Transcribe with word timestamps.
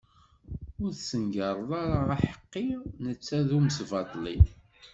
Ur 0.81 0.91
tessengareḍ 0.93 1.69
ara 1.83 1.97
aḥeqqi 2.15 2.67
netta 3.03 3.39
d 3.47 3.49
umesbaṭli! 3.57 4.37